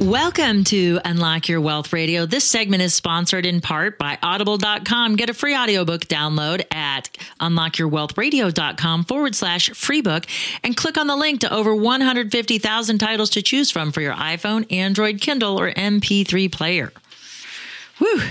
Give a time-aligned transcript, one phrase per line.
[0.00, 2.24] Welcome to Unlock Your Wealth Radio.
[2.24, 5.16] This segment is sponsored in part by Audible.com.
[5.16, 10.24] Get a free audiobook download at unlockyourwealthradio.com forward slash free book
[10.64, 14.72] and click on the link to over 150,000 titles to choose from for your iPhone,
[14.72, 16.94] Android, Kindle, or MP3 player.
[17.98, 18.22] Whew.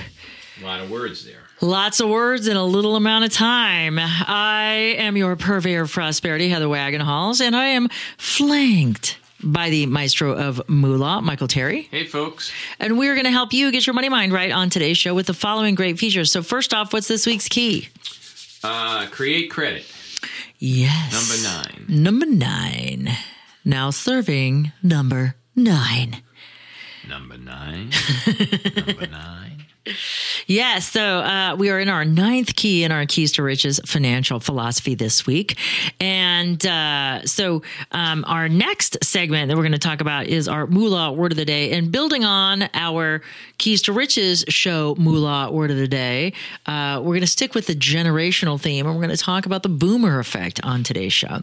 [0.59, 1.43] A lot of words there.
[1.61, 3.99] Lots of words in a little amount of time.
[3.99, 10.33] I am your purveyor of prosperity, Heather Wagenhals, and I am flanked by the maestro
[10.33, 11.83] of moolah, Michael Terry.
[11.91, 12.51] Hey, folks.
[12.79, 15.27] And we're going to help you get your money mind right on today's show with
[15.27, 16.31] the following great features.
[16.31, 17.89] So, first off, what's this week's key?
[18.63, 19.85] Uh, create credit.
[20.57, 21.13] Yes.
[21.13, 22.03] Number nine.
[22.03, 23.09] Number nine.
[23.63, 26.21] Now serving number nine.
[27.07, 27.91] Number nine.
[28.75, 29.58] Number nine.
[30.47, 30.87] Yes.
[30.87, 34.95] So uh, we are in our ninth key in our Keys to Riches financial philosophy
[34.95, 35.57] this week.
[35.99, 40.67] And uh, so um, our next segment that we're going to talk about is our
[40.67, 41.71] Moolah Word of the Day.
[41.71, 43.21] And building on our
[43.57, 46.33] Keys to Riches show, Moolah Word of the Day,
[46.65, 49.63] uh, we're going to stick with the generational theme and we're going to talk about
[49.63, 51.41] the boomer effect on today's show.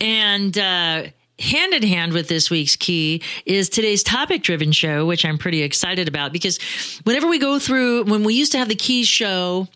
[0.00, 1.04] And, uh,
[1.40, 5.62] hand in hand with this week's key is today's topic driven show, which I'm pretty
[5.62, 6.58] excited about because
[7.04, 9.68] whenever we go through, when we used to have the keys show,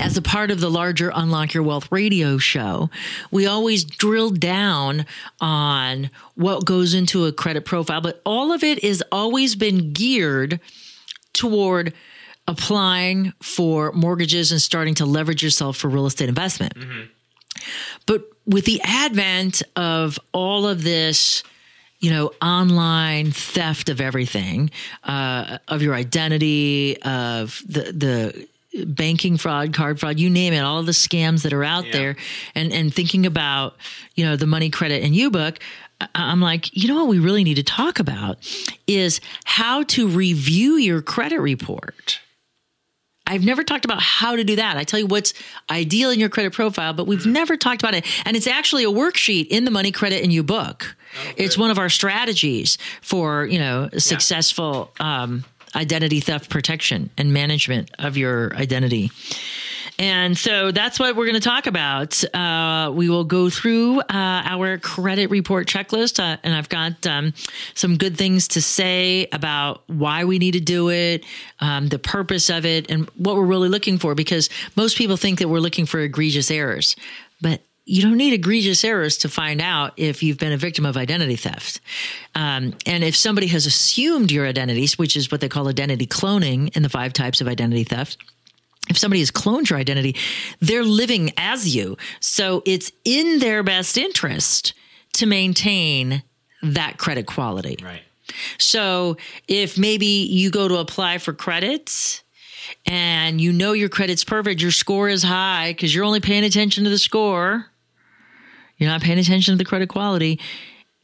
[0.00, 2.90] as a part of the larger Unlock Your Wealth radio show,
[3.30, 5.06] we always drill down
[5.40, 10.58] on what goes into a credit profile, but all of it has always been geared
[11.32, 11.92] toward
[12.48, 16.74] applying for mortgages and starting to leverage yourself for real estate investment.
[16.74, 17.02] Mm-hmm.
[18.06, 21.42] But with the advent of all of this,
[22.00, 24.70] you know, online theft of everything,
[25.04, 30.78] uh, of your identity, of the the banking fraud, card fraud, you name it, all
[30.78, 32.16] of the scams that are out there,
[32.54, 33.76] and and thinking about
[34.14, 35.58] you know the money credit and You book.
[36.14, 38.38] I'm like, you know what we really need to talk about
[38.86, 42.20] is how to review your credit report.
[43.26, 44.76] I've never talked about how to do that.
[44.76, 45.32] I tell you what's
[45.70, 48.04] ideal in your credit profile, but we've never talked about it.
[48.26, 50.94] And it's actually a worksheet in the Money Credit and You book.
[51.36, 57.90] it's one of our strategies for, you know, successful um, identity theft protection and management
[57.98, 59.10] of your identity.
[59.98, 62.22] And so that's what we're going to talk about.
[62.34, 67.32] Uh, we will go through uh, our credit report checklist, uh, and I've got um,
[67.74, 71.24] some good things to say about why we need to do it,
[71.60, 74.14] um, the purpose of it, and what we're really looking for.
[74.16, 76.96] Because most people think that we're looking for egregious errors,
[77.40, 80.96] but you don't need egregious errors to find out if you've been a victim of
[80.96, 81.80] identity theft.
[82.34, 86.74] Um, and if somebody has assumed your identities, which is what they call identity cloning
[86.74, 88.16] in the five types of identity theft,
[88.88, 90.16] if somebody has cloned your identity,
[90.60, 91.96] they're living as you.
[92.20, 94.74] So it's in their best interest
[95.14, 96.22] to maintain
[96.62, 97.78] that credit quality.
[97.82, 98.02] Right.
[98.58, 99.16] So
[99.48, 102.22] if maybe you go to apply for credits
[102.86, 106.84] and you know your credit's perfect, your score is high because you're only paying attention
[106.84, 107.66] to the score,
[108.78, 110.40] you're not paying attention to the credit quality.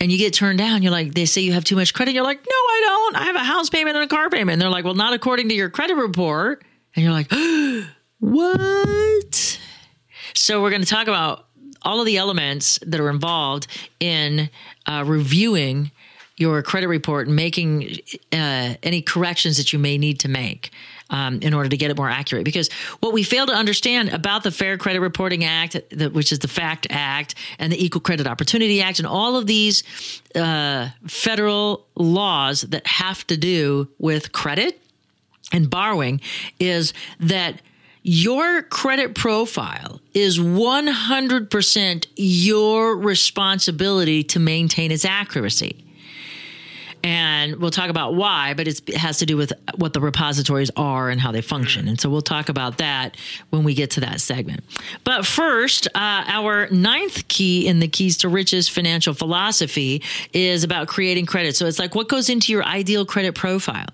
[0.03, 0.83] And you get turned down.
[0.83, 2.15] You're like, they say you have too much credit.
[2.15, 3.17] You're like, no, I don't.
[3.17, 4.53] I have a house payment and a car payment.
[4.55, 6.65] And they're like, well, not according to your credit report.
[6.95, 7.31] And you're like,
[8.19, 9.61] what?
[10.34, 11.47] So we're going to talk about
[11.83, 13.66] all of the elements that are involved
[14.01, 14.51] in
[14.87, 15.91] uh, reviewing
[16.37, 17.98] your credit report and making
[18.33, 20.71] uh, any corrections that you may need to make
[21.10, 22.45] um, in order to get it more accurate.
[22.45, 22.71] Because
[23.01, 25.77] what we fail to understand about the Fair Credit Reporting Act,
[26.13, 29.83] which is the FACT Act, and the Equal Credit Opportunity Act, and all of these
[30.34, 34.81] uh, federal laws that have to do with credit
[35.53, 36.21] and borrowing,
[36.59, 37.61] is that
[38.03, 45.85] your credit profile is 100% your responsibility to maintain its accuracy.
[47.03, 48.53] and we'll talk about why.
[48.53, 51.99] But it has to do with what the repositories are and how they function, and
[51.99, 53.17] so we'll talk about that
[53.49, 54.65] when we get to that segment.
[55.03, 60.03] But first, uh, our ninth key in the keys to riches financial philosophy
[60.35, 61.57] is about creating credit.
[61.57, 63.87] So it's like what goes into your ideal credit profile.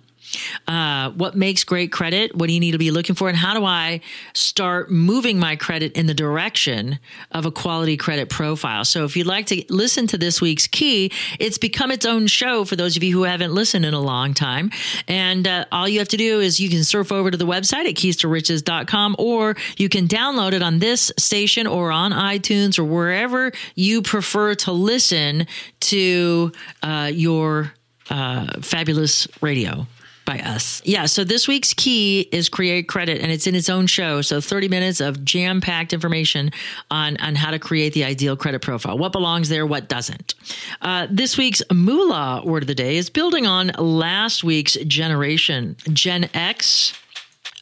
[0.67, 2.35] Uh, what makes great credit?
[2.35, 3.29] What do you need to be looking for?
[3.29, 4.01] And how do I
[4.33, 6.99] start moving my credit in the direction
[7.33, 8.85] of a quality credit profile?
[8.85, 12.65] So, if you'd like to listen to this week's key, it's become its own show
[12.65, 14.71] for those of you who haven't listened in a long time.
[15.09, 17.89] And uh, all you have to do is you can surf over to the website
[17.89, 23.53] at keys2riches.com or you can download it on this station or on iTunes or wherever
[23.75, 25.47] you prefer to listen
[25.81, 26.53] to
[26.83, 27.73] uh, your
[28.11, 29.87] uh, fabulous radio
[30.27, 30.83] by us.
[30.85, 31.07] Yeah.
[31.07, 34.21] So this week's key is create credit and it's in its own show.
[34.21, 36.51] So 30 minutes of jam packed information
[36.91, 38.99] on, on how to create the ideal credit profile.
[38.99, 40.35] What belongs there, what doesn't.
[40.83, 46.29] Uh, this week's moolah word of the day is building on last week's generation, Gen
[46.35, 46.93] X.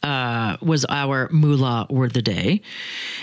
[0.04, 2.60] Uh, was our moolah word of the day.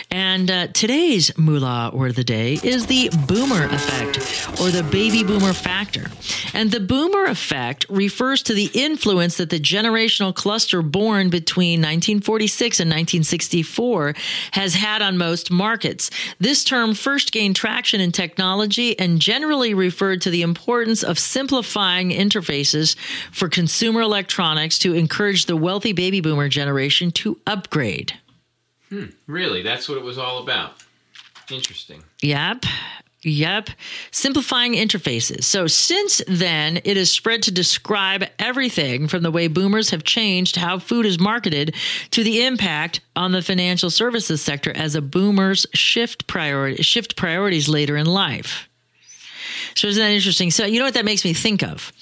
[0.10, 4.18] And uh, today's moolah word of the day is the boomer effect
[4.60, 6.08] or the baby boomer factor.
[6.56, 12.80] And the boomer effect refers to the influence that the generational cluster born between 1946
[12.80, 14.16] and 1964
[14.54, 16.10] has had on most markets.
[16.40, 22.10] This term first gained traction in technology and generally referred to the importance of simplifying
[22.10, 22.96] interfaces
[23.32, 26.71] for consumer electronics to encourage the wealthy baby boomer generation
[27.12, 28.14] to upgrade.
[28.90, 29.62] Hmm, really?
[29.62, 30.74] That's what it was all about.
[31.50, 32.04] Interesting.
[32.22, 32.66] Yep.
[33.24, 33.70] Yep.
[34.10, 35.44] Simplifying interfaces.
[35.44, 40.56] So since then, it has spread to describe everything from the way boomers have changed
[40.56, 41.76] how food is marketed
[42.12, 47.70] to the impact on the financial services sector as a boomers shift priority shift priorities
[47.70, 48.68] later in life.
[49.76, 50.50] So isn't that interesting?
[50.52, 51.94] So you know what that makes me think of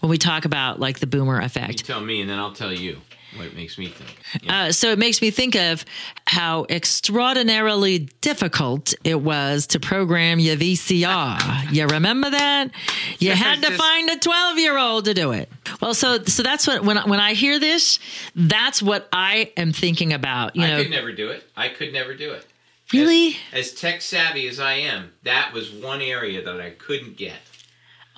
[0.00, 1.80] when we talk about like the boomer effect?
[1.80, 2.98] You tell me, and then I'll tell you
[3.36, 4.16] what it makes me think.
[4.48, 5.84] Uh, so it makes me think of
[6.26, 11.72] how extraordinarily difficult it was to program your VCR.
[11.72, 12.70] you remember that?
[13.18, 15.50] You had to find a 12 year old to do it.
[15.80, 17.98] Well, so so that's what when when I hear this,
[18.34, 20.56] that's what I am thinking about.
[20.56, 21.44] You I know, could never do it.
[21.56, 22.46] I could never do it.
[22.92, 23.36] really?
[23.52, 27.36] As, as tech savvy as I am, that was one area that I couldn't get.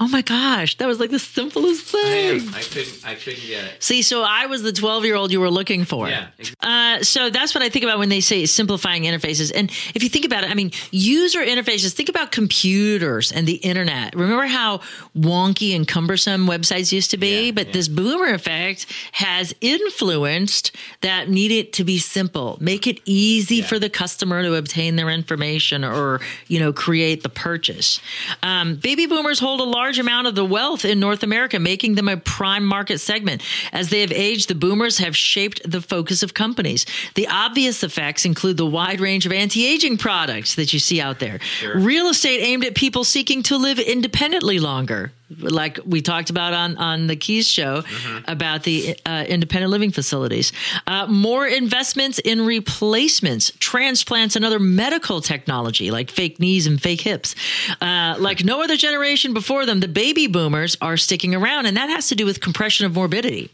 [0.02, 2.40] Oh my gosh, that was like the simplest thing.
[2.40, 2.54] am.
[2.54, 2.98] I couldn't.
[3.04, 3.82] I couldn't get it.
[3.82, 6.08] See, so I was the 12 year old you were looking for.
[6.08, 6.28] Yeah.
[6.38, 9.52] ex- Uh, so that's what I think about when they say simplifying interfaces.
[9.54, 13.56] And if you think about it, I mean, user interfaces, think about computers and the
[13.56, 14.14] internet.
[14.16, 14.80] Remember how
[15.14, 17.46] wonky and cumbersome websites used to be?
[17.46, 17.72] Yeah, but yeah.
[17.74, 23.66] this boomer effect has influenced that need it to be simple, make it easy Yeah.
[23.66, 28.00] for the customer to obtain their information or, you know, create the purchase.
[28.42, 32.08] Um, baby boomers hold a large amount of the wealth in North America, making them
[32.08, 33.42] a prime market segment.
[33.72, 36.86] As they have aged, the boomers have shaped the focus of companies.
[37.14, 41.18] The obvious effects include the wide range of anti aging products that you see out
[41.18, 41.40] there,
[41.74, 45.12] real estate aimed at people seeking to live independently longer.
[45.38, 47.84] Like we talked about on, on the Keys show
[48.26, 50.52] about the uh, independent living facilities.
[50.86, 57.00] Uh, more investments in replacements, transplants, and other medical technology like fake knees and fake
[57.00, 57.34] hips.
[57.80, 61.88] Uh, like no other generation before them, the baby boomers are sticking around, and that
[61.88, 63.50] has to do with compression of morbidity.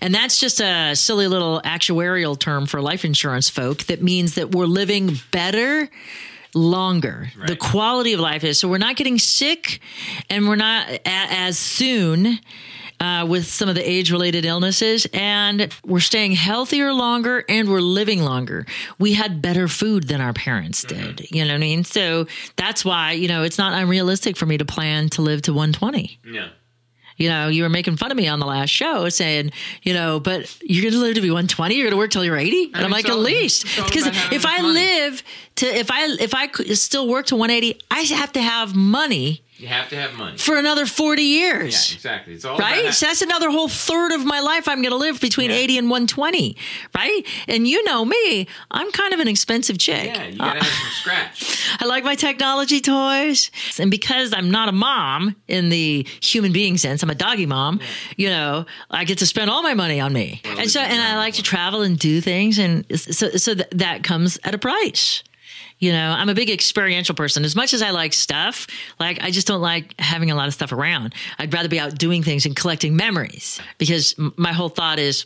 [0.00, 4.52] And that's just a silly little actuarial term for life insurance folk that means that
[4.52, 5.90] we're living better
[6.54, 7.30] longer.
[7.46, 9.80] The quality of life is so we're not getting sick
[10.28, 12.38] and we're not a- as soon
[13.00, 17.80] uh, with some of the age related illnesses, and we're staying healthier longer and we're
[17.80, 18.66] living longer.
[18.98, 21.26] We had better food than our parents did.
[21.30, 21.84] You know what I mean?
[21.84, 25.54] So that's why, you know, it's not unrealistic for me to plan to live to
[25.54, 26.48] 120 Yeah.
[27.20, 30.18] You know, you were making fun of me on the last show saying, you know,
[30.18, 31.74] but you're going to live to be 120.
[31.74, 32.72] You're going to work till you're 80.
[32.74, 34.72] And I'm it's like, all- at least because if I money.
[34.74, 35.22] live
[35.56, 39.68] to, if I, if I still work to 180, I have to have money You
[39.68, 40.38] have to have money.
[40.38, 41.90] for another 40 years.
[41.90, 42.34] Yeah, exactly.
[42.34, 42.92] It's all Right?
[42.94, 45.56] So that's another whole third of my life I'm going to live between Yeah.
[45.56, 46.56] 80 and 120.
[46.94, 47.22] Right.
[47.46, 50.06] And you know me, I'm kind of an expensive chick.
[50.14, 51.76] yeah, you gotta have some scratch.
[51.80, 53.50] I like my technology toys.
[53.78, 57.80] And because I'm not a mom in the human being sense, I'm a doggy mom,
[58.16, 60.40] you know, I get to spend all my money on me.
[60.44, 62.58] Well, and so, and I like to travel and do things.
[62.58, 65.22] And so, so th- that comes at a price.
[65.78, 67.44] You know, I'm a big experiential person.
[67.44, 68.66] As much as I like stuff,
[68.98, 71.14] like I just don't like having a lot of stuff around.
[71.38, 75.24] I'd rather be out doing things and collecting memories because my whole thought is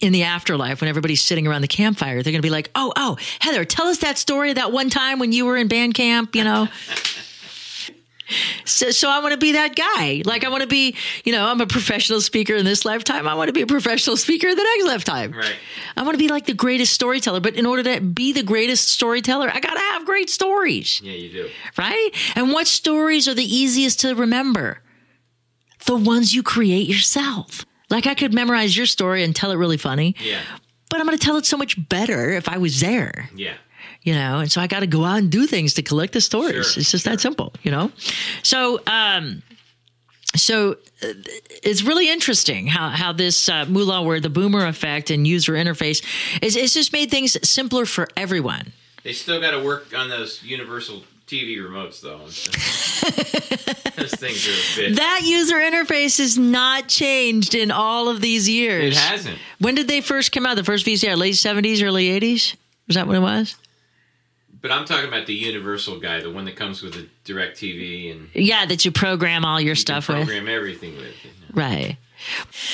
[0.00, 2.92] in the afterlife when everybody's sitting around the campfire, they're going to be like, "Oh,
[2.96, 6.34] oh, Heather, tell us that story that one time when you were in band camp."
[6.36, 6.68] You know,
[8.64, 10.22] So, so I want to be that guy.
[10.24, 13.26] Like I want to be, you know, I'm a professional speaker in this lifetime.
[13.28, 15.32] I want to be a professional speaker in the next lifetime.
[15.32, 15.56] Right.
[15.96, 17.40] I want to be like the greatest storyteller.
[17.40, 21.12] But in order to be the greatest storyteller, I got to have great stories, Yeah,
[21.12, 21.50] you do.
[21.76, 22.10] right?
[22.36, 24.80] And what stories are the easiest to remember?
[25.86, 27.66] The ones you create yourself.
[27.90, 30.40] Like I could memorize your story and tell it really funny, Yeah.
[30.88, 33.54] but I'm going to tell it so much better if I was there Yeah.
[34.02, 34.40] You know?
[34.40, 36.72] And so i got to go out and do things to collect the stories.
[36.72, 37.90] Sure, it's just that simple you know?
[38.42, 39.42] So um
[40.34, 41.12] so uh,
[41.62, 46.04] it's really interesting how how this uh, moolah word the boomer effect and user interface
[46.40, 48.72] is it's just made things simpler for everyone.
[49.02, 52.18] They still got to work on those universal TV remotes, though.
[53.96, 58.96] those things are a that user interface has not changed in all of these years.
[58.96, 59.38] It hasn't.
[59.58, 60.56] when did they first come out?
[60.56, 62.56] The first vcr late 70s early 80s
[62.86, 63.56] was that what it was
[64.62, 68.12] But I'm talking about the universal guy, the one that comes with the direct TV
[68.12, 71.14] and yeah that you program all your stuff with program everything with.
[71.52, 71.98] Right.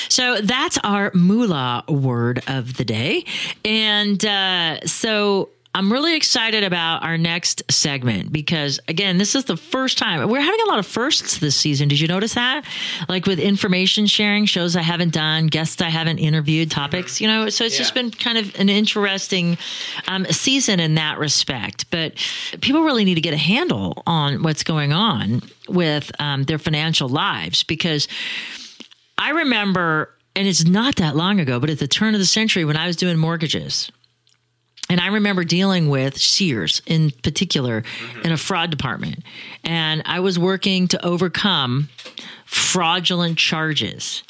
[0.07, 3.25] So that's our moolah word of the day.
[3.65, 9.55] And uh, so I'm really excited about our next segment because, again, this is the
[9.55, 11.87] first time we're having a lot of firsts this season.
[11.87, 12.65] Did you notice that?
[13.07, 17.47] Like with information sharing, shows I haven't done, guests I haven't interviewed, topics, you know,
[17.47, 19.57] so it's just been kind of an interesting
[20.09, 21.89] um, season in that respect.
[21.91, 22.15] But
[22.59, 27.07] people really need to get a handle on what's going on with um, their financial
[27.07, 28.09] lives because
[29.17, 32.65] I remember, and it's not that long ago, but at the turn of the century
[32.65, 33.89] when I was doing mortgages,
[34.89, 38.21] and I remember dealing with Sears in particular mm-hmm.
[38.21, 39.23] in a fraud department.
[39.63, 41.89] And I was working to overcome
[42.45, 44.23] fraudulent charges.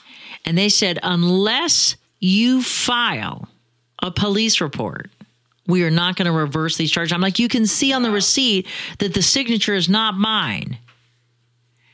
[0.45, 3.47] And they said, unless you file
[4.01, 5.09] a police report,
[5.65, 7.13] we are not going to reverse these charges.
[7.13, 10.77] I'm like, you can see on the receipt that the signature is not mine.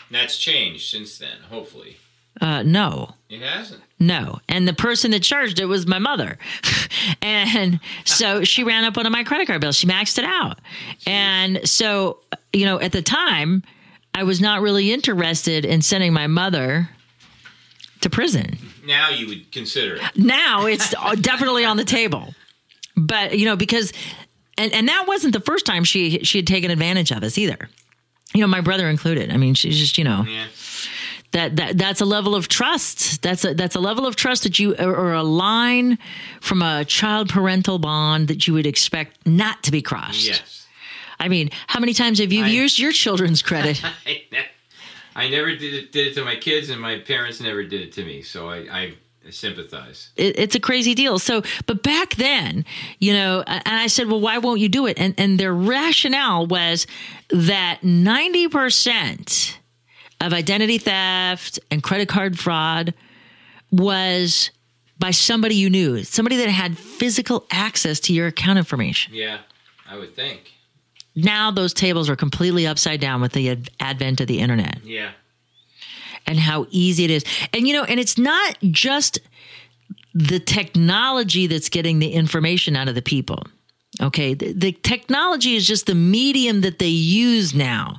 [0.10, 1.98] That's changed since then, hopefully.
[2.42, 3.15] Uh, no.
[3.30, 3.82] It hasn't.
[4.00, 4.39] No.
[4.50, 6.38] And the person that charged it was my mother.
[7.22, 9.75] and so she ran up one of my credit card bills.
[9.77, 10.60] She maxed it out.
[11.08, 12.20] And so,
[12.51, 13.63] you know, at the time,
[14.13, 16.89] I was not really interested in sending my mother
[18.01, 18.58] to prison.
[18.86, 20.01] Now you would consider it.
[20.15, 20.89] Now it's
[21.22, 22.34] definitely on the table.
[22.98, 23.92] But, you know, because
[24.58, 27.70] and and that wasn't the first time she she had taken advantage of us either.
[28.34, 29.32] You know, my brother included.
[29.32, 30.46] I mean, she's just, you know, Yeah.
[31.32, 33.22] That, that that's a level of trust.
[33.22, 35.98] That's a that's a level of trust that you or, a line
[36.41, 40.27] from a child parental bond that you would expect not to be crossed.
[40.27, 40.67] Yes.
[41.20, 43.82] I mean, how many times have you I- used your children's credit?
[44.05, 44.22] I,
[45.15, 47.94] I never did it, did it to my kids, and my parents never did it
[47.94, 48.22] to me.
[48.22, 48.94] So I, I
[49.29, 50.10] sympathize.
[50.17, 51.20] it, it's a crazy deal.
[51.20, 52.65] So, but back then,
[53.00, 55.00] you know, and I said, well, why won't you do it?
[55.00, 56.86] And and their rationale was
[57.29, 59.58] that ninety percent
[60.22, 62.93] of identity theft and credit card fraud
[63.72, 64.51] was
[64.98, 69.13] by somebody you knew, somebody that had physical access to your account information.
[69.13, 69.39] Yeah,
[69.89, 70.51] I would think.
[71.15, 75.12] Now those tables are completely upside down with the ad- advent of the internet Yeah.
[76.25, 77.24] and how easy it is.
[77.53, 79.19] And you know, and it's not just
[80.13, 83.43] the technology that's getting the information out of the people.
[84.01, 87.98] Okay, the, the technology is just the medium that they use now.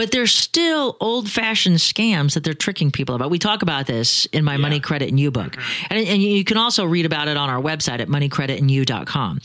[0.00, 3.28] But there's still old-fashioned scams that they're tricking people about.
[3.28, 5.86] We talk about this in my Money Credit and You book, mm-hmm.
[5.90, 9.40] and, and you can also read about it on our website at moneycreditandyou.com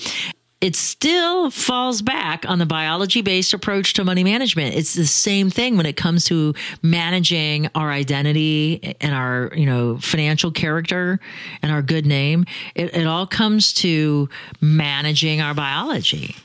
[0.62, 4.74] it still falls back on the biology based approach to money management.
[4.76, 9.98] It's the same thing when it comes to managing our identity and our, you know,
[9.98, 11.20] financial character
[11.62, 12.46] and our good name.
[12.74, 14.30] It, it all comes to
[14.62, 16.36] managing our biology.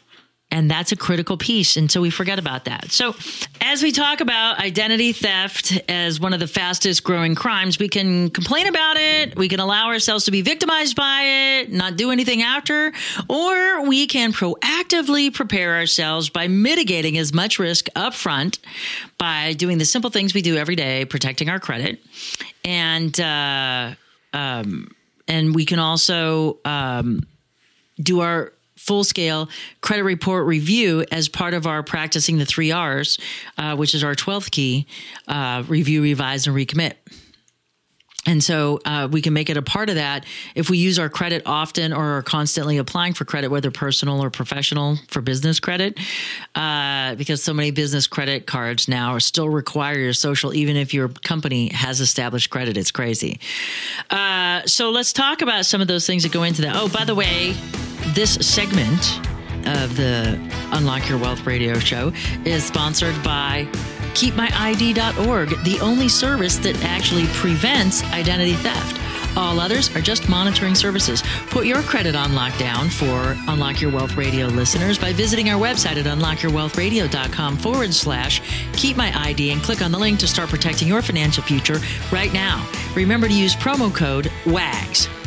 [0.53, 1.77] And that's a critical piece.
[1.77, 2.91] And so we forget about that.
[2.91, 3.15] So,
[3.61, 8.31] as we talk about identity theft as one of the fastest growing crimes, we can
[8.31, 9.37] complain about it.
[9.37, 12.93] We can allow ourselves to be victimized by it, not do anything after,
[13.29, 18.59] or we can proactively prepare ourselves by mitigating as much risk up front
[19.19, 22.01] by doing the simple things we do every day, protecting our credit.
[22.65, 23.95] And, uh,
[24.33, 24.91] um,
[25.29, 27.25] and we can also um,
[28.03, 29.49] do our full scale
[29.83, 33.19] credit report review as part of our practicing the three R's,
[33.59, 34.87] uh, which is our 12th key
[35.29, 36.95] uh, review, revise, and recommit.
[38.27, 41.09] And so uh, we can make it a part of that if we use our
[41.09, 45.99] credit often or are constantly applying for credit, whether personal or professional for business credit,
[46.55, 50.93] uh, because so many business credit cards now are still require your social, even if
[50.93, 52.77] your company has established credit.
[52.77, 53.41] It's crazy.
[54.11, 56.77] Uh, so let's talk about some of those things that go into that.
[56.77, 57.55] Oh, by the way,
[58.09, 59.19] this segment
[59.67, 60.39] of the
[60.73, 62.13] Unlock Your Wealth radio show
[62.45, 63.67] is sponsored by
[64.15, 69.01] KeepMyID.org, the only service that actually prevents identity theft.
[69.37, 71.23] All others are just monitoring services.
[71.51, 75.97] Put your credit on lockdown for Unlock Your Wealth Radio listeners by visiting our website
[75.97, 80.89] at unlockyourwealthradio.com forward slash keep my ID and click on the link to start protecting
[80.89, 81.79] your financial future
[82.11, 82.69] right now.
[82.95, 85.20] Remember to use promo code WAGS.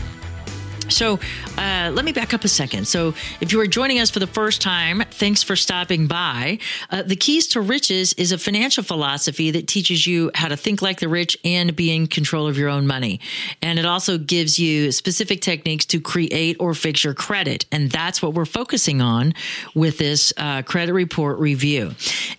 [0.94, 1.20] So
[1.58, 2.88] uh, let me back up a second.
[2.88, 6.60] So, if you are joining us for the first time, thanks for stopping by.
[6.90, 10.82] Uh, the Keys to Riches is a financial philosophy that teaches you how to think
[10.82, 13.20] like the rich and be in control of your own money.
[13.62, 17.66] And it also gives you specific techniques to create or fix your credit.
[17.72, 19.34] And that's what we're focusing on
[19.74, 21.94] with this uh, credit report review.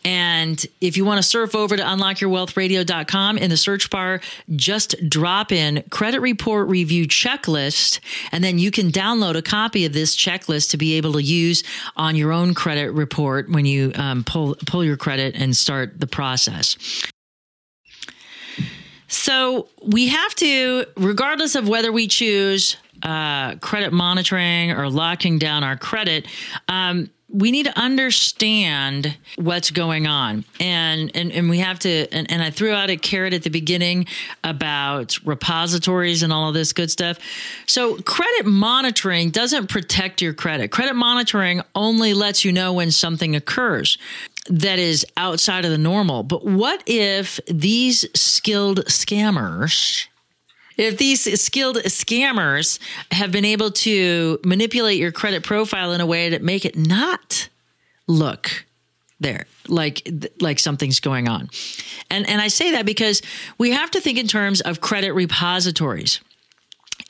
[0.04, 4.20] And if you want to surf over to unlockyourwealthradio.com in the search bar,
[4.54, 9.92] just drop in credit report review checklist and then you can download a copy of
[9.92, 11.64] this checklist to be able to use
[11.96, 16.06] on your own credit report when you um, pull pull your credit and start the
[16.06, 16.76] process.
[19.08, 25.62] So we have to, regardless of whether we choose uh, credit monitoring or locking down
[25.62, 26.26] our credit,
[26.68, 30.44] um, we need to understand what's going on.
[30.60, 33.50] And and, and we have to and, and i threw out a carrot at the
[33.50, 34.06] beginning
[34.44, 37.18] about repositories and all of this good stuff.
[37.66, 40.70] So credit monitoring doesn't protect your credit.
[40.70, 43.98] Credit monitoring only lets you know when something occurs
[44.48, 46.22] that is outside of the normal.
[46.22, 50.06] But what if these skilled scammers
[50.76, 52.78] if these skilled scammers
[53.10, 57.48] have been able to manipulate your credit profile in a way that make it not
[58.06, 58.64] look
[59.20, 60.06] there like
[60.40, 61.48] like something's going on
[62.10, 63.22] and and i say that because
[63.56, 66.20] we have to think in terms of credit repositories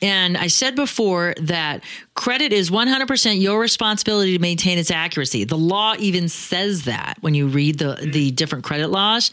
[0.01, 1.83] and I said before that
[2.15, 5.45] credit is 100% your responsibility to maintain its accuracy.
[5.45, 9.31] The law even says that when you read the, the different credit laws.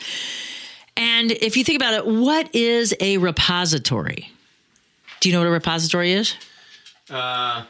[0.96, 4.30] And if you think about it, what is a repository?
[5.20, 6.34] Do you know what a repository is?
[7.10, 7.64] Uh,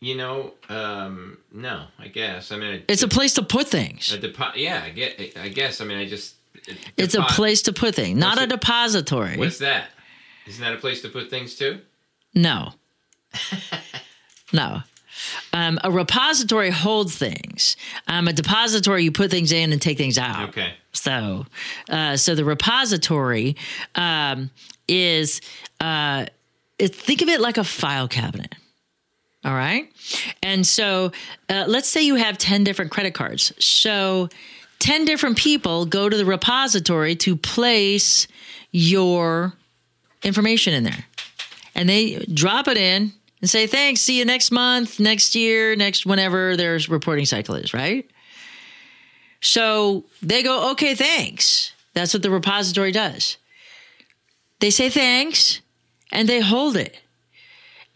[0.00, 2.50] you know, um, no, I guess.
[2.52, 4.12] I mean, It's a place to put things.
[4.12, 5.36] a depo- Yeah, I get.
[5.36, 5.80] I guess.
[5.80, 6.34] I mean, I just.
[6.96, 9.36] It's a place to put things, not What's a it- depository.
[9.36, 9.88] What's that?
[10.46, 11.80] Isn't that a place to put things too?
[12.34, 12.74] No.
[14.52, 14.82] no.
[15.52, 17.76] Um, a repository holds things.
[18.08, 20.50] Um, a depository, you put things in and take things out.
[20.50, 20.74] Okay.
[20.92, 21.46] So,
[21.88, 23.56] uh, so the repository
[23.94, 24.50] um,
[24.88, 25.40] is
[25.80, 26.26] uh,
[26.78, 28.54] it, think of it like a file cabinet.
[29.44, 29.90] All right,
[30.40, 31.10] and so
[31.48, 33.52] uh, let's say you have ten different credit cards.
[33.58, 34.28] So,
[34.78, 38.28] ten different people go to the repository to place
[38.70, 39.54] your
[40.22, 41.06] information in there,
[41.74, 44.00] and they drop it in and say thanks.
[44.00, 47.74] See you next month, next year, next whenever their reporting cycle is.
[47.74, 48.08] Right.
[49.42, 51.72] So they go, okay, thanks.
[51.92, 53.36] That's what the repository does.
[54.60, 55.60] They say thanks
[56.10, 57.00] and they hold it.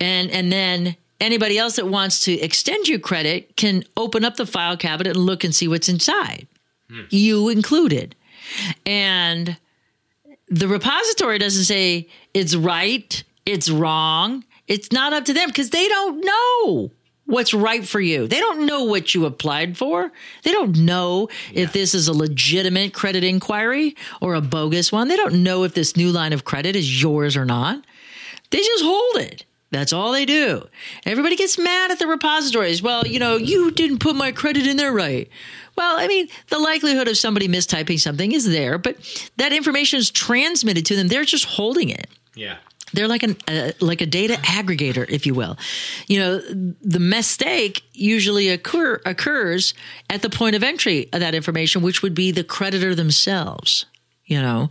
[0.00, 4.46] And and then anybody else that wants to extend you credit can open up the
[4.46, 6.48] file cabinet and look and see what's inside.
[6.90, 7.02] Hmm.
[7.08, 8.14] You included.
[8.84, 9.56] And
[10.48, 14.44] the repository doesn't say it's right, it's wrong.
[14.68, 16.90] It's not up to them because they don't know
[17.26, 18.26] what's right for you.
[18.26, 20.12] They don't know what you applied for.
[20.42, 25.08] They don't know if this is a legitimate credit inquiry or a bogus one.
[25.08, 27.84] They don't know if this new line of credit is yours or not.
[28.50, 29.44] They just hold it.
[29.72, 30.68] That's all they do.
[31.04, 32.82] Everybody gets mad at the repositories.
[32.82, 35.28] Well, you know, you didn't put my credit in there right.
[35.76, 38.96] Well, I mean, the likelihood of somebody mistyping something is there, but
[39.36, 41.08] that information is transmitted to them.
[41.08, 42.08] They're just holding it.
[42.34, 42.58] Yeah.
[42.96, 45.56] They're like an uh, like a data aggregator, if you will.
[46.08, 46.38] You know,
[46.82, 49.74] the mistake usually occur occurs
[50.10, 53.86] at the point of entry of that information, which would be the creditor themselves.
[54.24, 54.70] You know,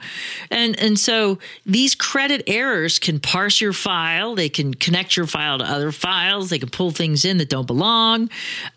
[0.51, 4.35] and and so these credit errors can parse your file.
[4.35, 6.49] They can connect your file to other files.
[6.49, 8.29] They can pull things in that don't belong.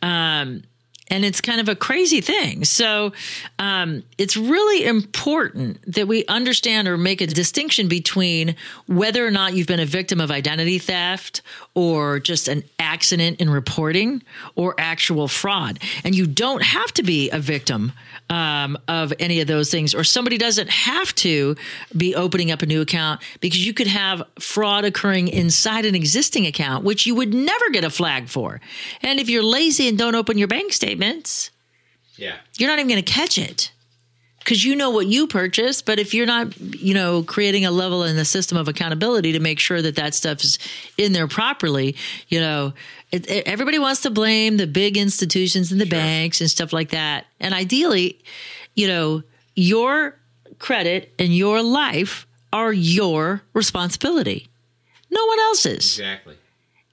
[0.02, 0.62] Um,
[1.10, 2.64] and it's kind of a crazy thing.
[2.64, 3.12] So
[3.58, 9.54] um, it's really important that we understand or make a distinction between whether or not
[9.54, 11.42] you've been a victim of identity theft
[11.74, 14.22] or just an accident in reporting
[14.54, 15.78] or actual fraud.
[16.04, 17.92] And you don't have to be a victim
[18.30, 21.56] um, of any of those things, or somebody doesn't have to
[21.96, 26.46] be opening up a new account because you could have fraud occurring inside an existing
[26.46, 28.60] account, which you would never get a flag for.
[29.02, 30.72] And if you're lazy and don't open your bank
[31.08, 31.50] statements,
[32.16, 32.36] Yeah.
[32.56, 33.70] you're not even going to catch it
[34.40, 35.86] because you know what you purchased.
[35.86, 39.40] But if you're not, you know, creating a level in the system of accountability to
[39.40, 40.58] make sure that that stuff is
[40.96, 41.94] in there properly,
[42.28, 42.72] you know,
[43.12, 46.90] it, it- everybody wants to blame the big institutions and the banks and stuff like
[46.90, 47.26] that.
[47.40, 48.18] And ideally,
[48.74, 49.22] you know,
[49.54, 50.16] your
[50.58, 54.48] credit and your life are your responsibility.
[55.10, 55.98] No one else's.
[55.98, 56.36] Exactly.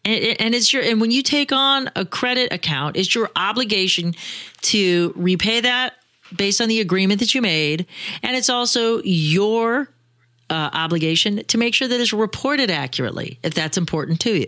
[0.05, 4.15] And, and it's your and when you take on a credit account, it's your obligation
[4.61, 5.95] to repay that
[6.35, 7.85] based on the agreement that you made,
[8.23, 9.89] and it's also your
[10.49, 14.45] uh, obligation to make sure that it's reported accurately if that's important to you.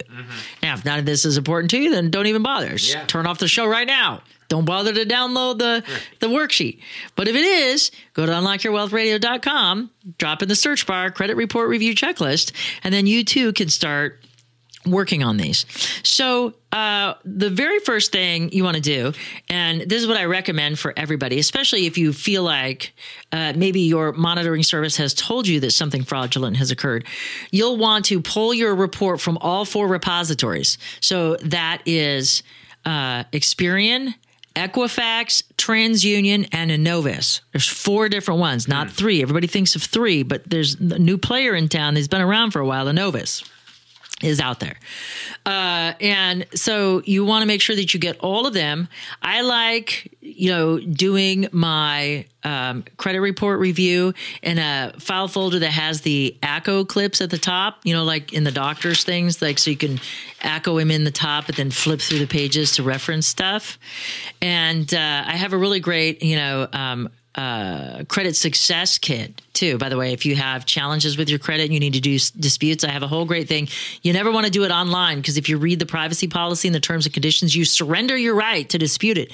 [0.61, 2.75] Now, if none of this is important to you, then don't even bother.
[2.75, 3.05] Yeah.
[3.05, 4.21] Turn off the show right now.
[4.47, 5.83] Don't bother to download the,
[6.19, 6.79] the worksheet.
[7.15, 11.93] But if it is, go to unlockyourwealthradio.com, drop in the search bar credit report review
[11.93, 14.23] checklist, and then you too can start
[14.85, 15.65] working on these.
[16.03, 19.13] So, uh, the very first thing you want to do,
[19.49, 22.93] and this is what I recommend for everybody, especially if you feel like
[23.31, 27.05] uh, maybe your monitoring service has told you that something fraudulent has occurred,
[27.51, 30.77] you'll want to pull your report from all four repositories.
[31.01, 32.43] So, that is
[32.85, 34.15] uh, Experian.
[34.55, 37.41] Equifax, TransUnion, and Innovis.
[37.51, 39.21] There's four different ones, not three.
[39.21, 42.59] Everybody thinks of three, but there's a new player in town that's been around for
[42.59, 43.47] a while, Innovis
[44.21, 44.77] is out there.
[45.45, 48.88] Uh, and so you want to make sure that you get all of them.
[49.21, 55.71] I like, you know, doing my um, credit report review in a file folder that
[55.71, 59.60] has the ACCO clips at the top, you know, like in the doctor's things, like
[59.60, 59.99] so you can
[60.43, 63.77] ACO him in the top, but then flip through the pages to reference stuff.
[64.41, 69.77] And uh, I have a really great, you know, um, uh, credit success kit too.
[69.77, 72.15] By the way, if you have challenges with your credit and you need to do
[72.15, 73.67] s- disputes, I have a whole great thing.
[74.01, 76.75] You never want to do it online because if you read the privacy policy and
[76.75, 79.31] the terms and conditions, you surrender your right to dispute it.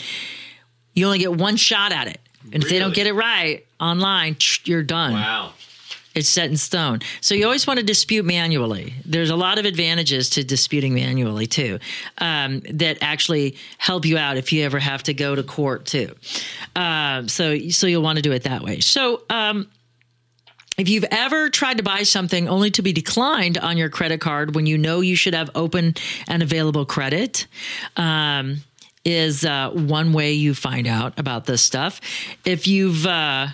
[0.95, 2.19] You only get one shot at it.
[2.51, 5.53] And if they don't get it right online, you're done Wow.
[6.13, 6.99] it's set in stone.
[7.21, 8.93] So you always want to dispute manually.
[9.05, 11.79] There's a lot of advantages to disputing manually too,
[12.19, 16.13] um, that actually help you out if you ever have to go to court too.
[16.75, 18.79] Um, so so you'll want to do it that way.
[18.81, 19.23] So.
[19.29, 19.67] Um,
[20.77, 24.55] if you've ever tried to buy something only to be declined on your credit card
[24.55, 25.95] when you know you should have open
[26.27, 27.47] and available credit,
[27.95, 28.57] um,
[29.05, 31.99] is uh, one way you find out about this stuff.
[32.45, 33.47] If you've uh,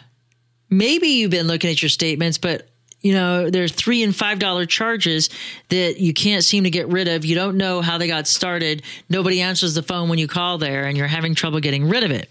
[0.69, 2.67] maybe you've been looking at your statements, but
[3.01, 5.29] you know there's three and five dollar charges
[5.69, 7.25] that you can't seem to get rid of.
[7.25, 8.84] You don't know how they got started.
[9.10, 12.12] Nobody answers the phone when you call there, and you're having trouble getting rid of
[12.12, 12.29] it.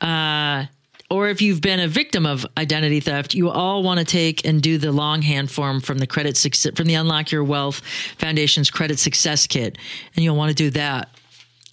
[0.00, 0.66] Uh,
[1.10, 4.60] or if you've been a victim of identity theft, you all want to take and
[4.60, 7.80] do the longhand form from the credit success from the Unlock Your Wealth
[8.18, 9.78] Foundation's Credit Success Kit,
[10.14, 11.08] and you'll want to do that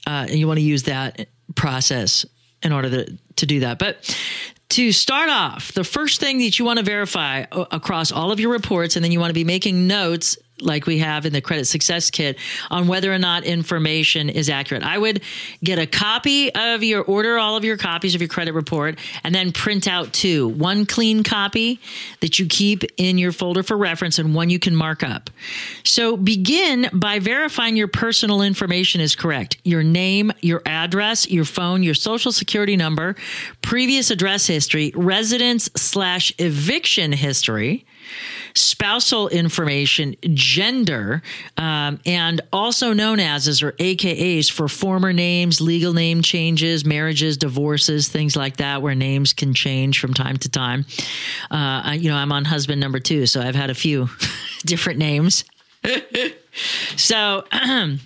[0.07, 2.25] uh, and you want to use that process
[2.63, 3.79] in order to, to do that.
[3.79, 4.17] But
[4.69, 8.51] to start off, the first thing that you want to verify across all of your
[8.51, 11.65] reports, and then you want to be making notes like we have in the credit
[11.65, 12.37] success kit
[12.71, 14.83] on whether or not information is accurate.
[14.83, 15.21] I would
[15.63, 19.35] get a copy of your order all of your copies of your credit report and
[19.35, 20.47] then print out two.
[20.47, 21.79] One clean copy
[22.21, 25.29] that you keep in your folder for reference and one you can mark up.
[25.83, 29.57] So begin by verifying your personal information is correct.
[29.63, 33.15] Your name, your address, your phone, your social security number,
[33.61, 37.85] previous address history, residence slash eviction history,
[38.53, 41.21] spousal information, gender,
[41.57, 48.07] um, and also known as or AKAs for former names, legal name changes, marriages, divorces,
[48.07, 50.85] things like that, where names can change from time to time.
[51.51, 54.09] Uh, I, you know, I'm on husband number two, so I've had a few
[54.65, 55.43] different names.
[56.95, 57.43] so.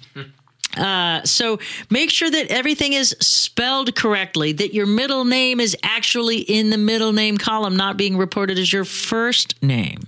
[0.77, 6.37] Uh, so make sure that everything is spelled correctly, that your middle name is actually
[6.39, 10.01] in the middle name column, not being reported as your first name.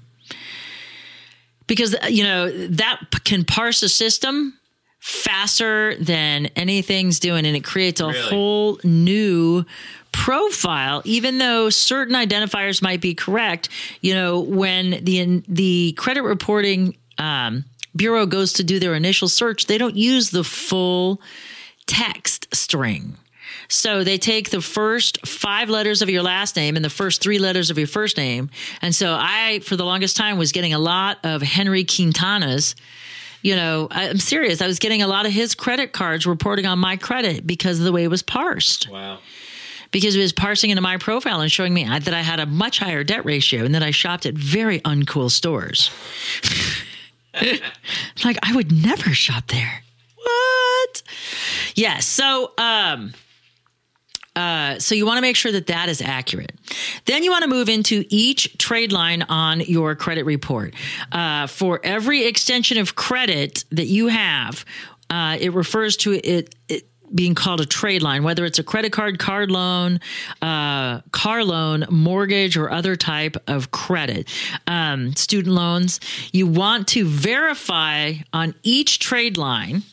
[1.67, 4.58] Because, you know, that p- can parse a system
[5.00, 8.19] faster than anything's doing, and it creates a Really?
[8.21, 9.65] whole new
[10.12, 13.69] profile even though certain identifiers might be correct
[14.02, 17.63] you know when the the credit reporting um,
[17.95, 21.21] bureau goes to do their initial search they don't use the full
[21.88, 23.15] text string
[23.67, 27.38] so they take the first five letters of your last name and the first three
[27.39, 28.49] letters of your first name
[28.82, 32.75] and so i for the longest time was getting a lot of henry quintana's
[33.41, 36.80] you know i'm serious i was getting a lot of his credit cards reporting on
[36.80, 39.19] my credit because of the way it was parsed Wow.
[39.91, 42.80] because it was parsing into my profile and showing me that I had a much
[42.80, 45.89] higher debt ratio and that I shopped at very uncool stores.
[48.24, 49.84] like I would never shop there.
[50.15, 51.04] What?
[51.76, 52.06] Yes.
[52.06, 53.13] so, um,
[54.36, 56.54] uh, so you want to make sure that that is accurate.
[57.06, 60.74] Then you want to move into each trade line on your credit report.
[61.12, 64.63] Uh, for every extension of credit that you have,
[65.10, 68.91] uh, it refers to it, it being called a trade line, whether it's a credit
[68.91, 70.00] card, card loan,
[70.41, 74.30] uh, car loan, mortgage, or other type of credit,
[74.67, 76.00] um, student loans.
[76.32, 79.84] You want to verify on each trade line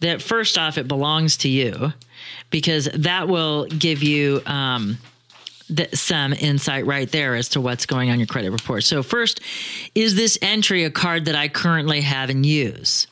[0.00, 1.92] that first off, it belongs to you
[2.50, 4.42] because that will give you.
[4.46, 4.98] Um,
[5.92, 8.84] some insight right there as to what's going on your credit report.
[8.84, 9.42] So, first,
[9.94, 13.06] is this entry a card that I currently have and use?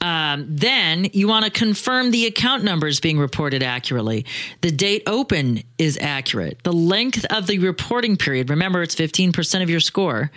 [0.00, 4.26] Um, then you want to confirm the account number is being reported accurately.
[4.60, 6.62] The date open is accurate.
[6.62, 10.30] The length of the reporting period, remember it's 15% of your score.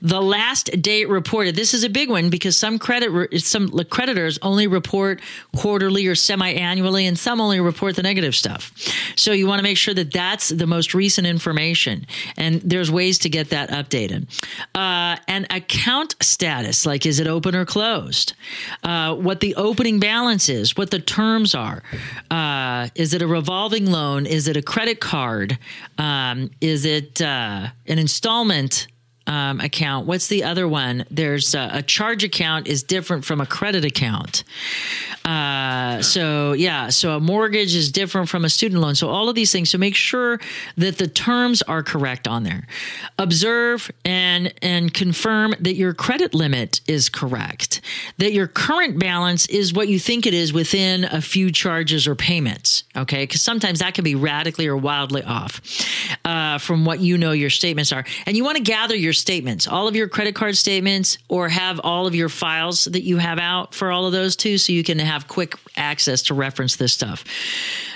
[0.00, 1.56] The last date reported.
[1.56, 5.20] This is a big one because some credit some creditors only report
[5.56, 8.72] quarterly or semi-annually and some only report the negative stuff.
[9.16, 13.18] So you want to make sure that that's the most recent information and there's ways
[13.20, 14.26] to get that updated.
[14.74, 18.34] Uh, and account status, like is it open or closed?
[18.82, 21.82] Uh, what the opening balance is, what the terms are.
[22.30, 24.26] Uh, is it a revolving loan?
[24.26, 25.58] Is it a credit card?
[25.98, 28.86] Um, is it uh, an installment?
[29.24, 30.08] Um, account.
[30.08, 31.04] What's the other one?
[31.08, 34.42] There's a, a, charge account is different from a credit account.
[35.24, 38.94] Uh, so yeah, so a mortgage is different from a student loan.
[38.96, 39.70] So all of these things.
[39.70, 40.40] So make sure
[40.76, 42.66] that the terms are correct on there.
[43.18, 47.80] Observe and and confirm that your credit limit is correct.
[48.18, 52.14] That your current balance is what you think it is within a few charges or
[52.14, 52.84] payments.
[52.96, 55.60] Okay, because sometimes that can be radically or wildly off
[56.24, 59.66] uh, from what you know your statements are, and you want to gather your statements,
[59.66, 63.38] all of your credit card statements, or have all of your files that you have
[63.38, 66.76] out for all of those too, so you can have have quick access to reference
[66.76, 67.24] this stuff.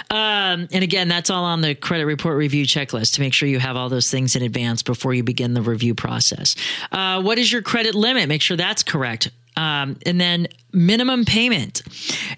[0.09, 3.59] Um, and again, that's all on the credit report review checklist to make sure you
[3.59, 6.55] have all those things in advance before you begin the review process.
[6.93, 8.29] Uh, what is your credit limit?
[8.29, 9.31] Make sure that's correct.
[9.57, 11.83] Um, and then minimum payment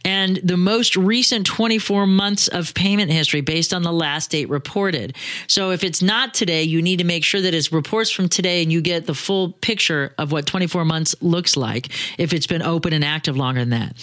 [0.04, 5.16] and the most recent 24 months of payment history based on the last date reported.
[5.48, 8.62] So if it's not today, you need to make sure that it's reports from today
[8.62, 12.62] and you get the full picture of what 24 months looks like if it's been
[12.62, 13.96] open and active longer than that.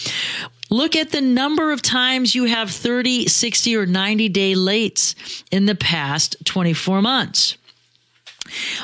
[0.70, 5.66] Look at the number of times you have 30, 60, or 90 day lates in
[5.66, 7.58] the past 24 months.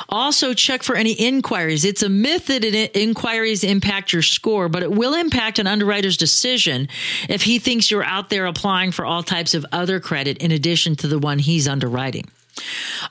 [0.08, 1.84] Also, check for any inquiries.
[1.84, 2.64] It's a myth that
[2.98, 6.88] inquiries impact your score, but it will impact an underwriter's decision
[7.28, 10.96] if he thinks you're out there applying for all types of other credit in addition
[10.96, 12.28] to the one he's underwriting.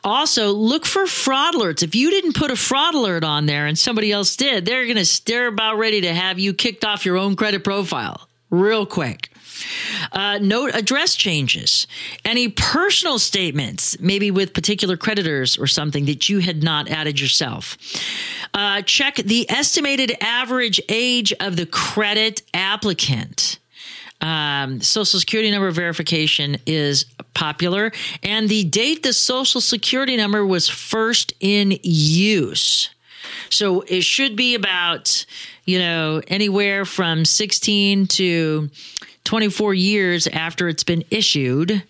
[0.04, 1.84] Also, look for fraud alerts.
[1.84, 4.98] If you didn't put a fraud alert on there and somebody else did, they're going
[4.98, 9.31] to stare about ready to have you kicked off your own credit profile real quick.
[10.12, 11.88] Uh, note address changes,
[12.26, 17.78] any personal statements, maybe with particular creditors or something that you had not added yourself.
[18.54, 23.60] Uh, check the estimated average age of the credit applicant.
[24.22, 30.70] Um, social security number verification is popular, and the date the social security number was
[30.70, 32.90] first in use.
[33.50, 35.26] So it should be about,
[35.66, 38.70] you know, anywhere from 16 to
[39.24, 41.84] 24 years after it's been issued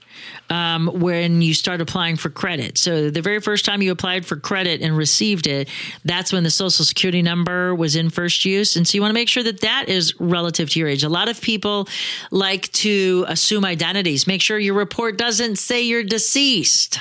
[0.49, 2.77] um, when you start applying for credit.
[2.77, 5.69] So the very first time you applied for credit and received it,
[6.03, 8.75] that's when the social security number was in first use.
[8.75, 11.03] And so you want to make sure that that is relative to your age.
[11.03, 11.87] A lot of people
[12.31, 14.27] like to assume identities.
[14.27, 16.99] Make sure your report doesn't say you're deceased